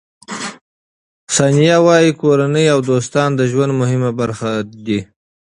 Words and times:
ثانیه 1.35 1.77
وايي، 1.85 2.11
کورنۍ 2.21 2.65
او 2.73 2.79
دوستان 2.91 3.29
د 3.35 3.41
ژوند 3.51 3.71
مهمه 3.81 4.11
برخه 4.19 4.51
دي. 4.85 4.99